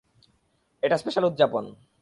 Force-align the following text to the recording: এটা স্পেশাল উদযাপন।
এটা 0.83 0.95
স্পেশাল 0.97 1.23
উদযাপন। 1.25 1.65